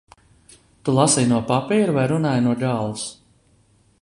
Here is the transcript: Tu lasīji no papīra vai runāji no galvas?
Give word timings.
Tu 0.87 0.95
lasīji 0.99 1.29
no 1.33 1.43
papīra 1.53 1.95
vai 1.99 2.09
runāji 2.13 2.47
no 2.47 2.57
galvas? 2.65 3.09